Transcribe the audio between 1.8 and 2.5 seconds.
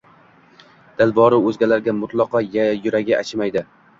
mutlaqo